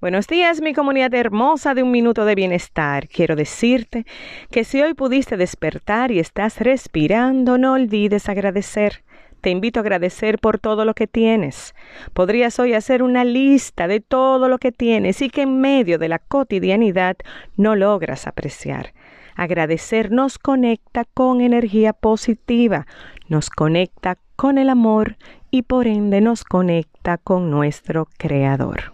[0.00, 3.08] Buenos días, mi comunidad hermosa de un minuto de bienestar.
[3.08, 4.04] Quiero decirte
[4.50, 9.04] que si hoy pudiste despertar y estás respirando, no olvides agradecer.
[9.40, 11.74] Te invito a agradecer por todo lo que tienes.
[12.12, 16.08] Podrías hoy hacer una lista de todo lo que tienes y que en medio de
[16.08, 17.16] la cotidianidad
[17.56, 18.92] no logras apreciar.
[19.36, 22.86] Agradecer nos conecta con energía positiva,
[23.28, 25.16] nos conecta con el amor
[25.50, 28.93] y por ende nos conecta con nuestro Creador.